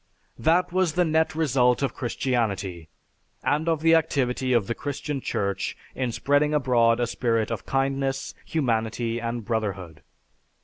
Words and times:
"That 0.39 0.71
was 0.73 0.93
the 0.93 1.05
net 1.05 1.35
result 1.35 1.83
of 1.83 1.93
Christianity, 1.93 2.89
and 3.43 3.69
of 3.69 3.81
the 3.83 3.93
activity 3.93 4.51
of 4.51 4.65
the 4.65 4.73
Christian 4.73 5.21
Church 5.21 5.77
in 5.93 6.11
spreading 6.11 6.55
abroad 6.55 6.99
a 6.99 7.05
spirit 7.05 7.51
of 7.51 7.67
kindliness, 7.67 8.33
humanity 8.43 9.19
and 9.21 9.45
brotherhood! 9.45 10.01